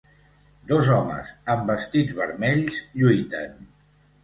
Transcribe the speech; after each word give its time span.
dos 0.71 0.89
homes 0.95 1.33
amb 1.55 1.69
vestits 1.73 2.17
vermells 2.23 2.83
lluiten. 3.03 3.73